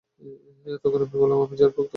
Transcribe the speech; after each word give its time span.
তখন 0.83 0.99
আমি 1.03 1.15
বললাম, 1.15 1.37
আমি 1.39 1.55
ঝাড়-ফুঁক 1.57 1.75
করাই। 1.77 1.89